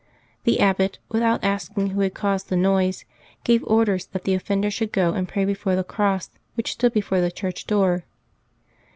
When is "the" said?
0.45-0.59, 2.49-2.55, 4.23-4.33, 5.75-5.83, 7.21-7.29